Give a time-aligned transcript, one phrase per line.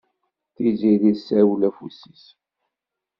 [0.55, 2.25] Tiziri tesserwel afus-is.